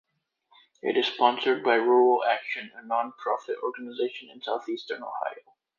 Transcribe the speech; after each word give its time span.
It 0.81 0.97
is 0.97 1.05
sponsored 1.05 1.63
by 1.63 1.75
Rural 1.75 2.23
Action, 2.23 2.71
a 2.75 2.83
non-profit 2.83 3.57
organization 3.61 4.31
in 4.31 4.41
southeastern 4.41 5.03
Ohio. 5.03 5.53